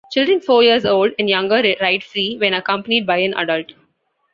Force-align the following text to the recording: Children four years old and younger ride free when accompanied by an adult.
Children 0.11 0.41
four 0.41 0.63
years 0.63 0.83
old 0.83 1.11
and 1.19 1.29
younger 1.29 1.61
ride 1.79 2.03
free 2.03 2.35
when 2.37 2.55
accompanied 2.55 3.05
by 3.05 3.17
an 3.17 3.35
adult. 3.35 3.73